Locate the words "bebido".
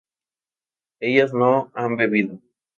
1.95-2.39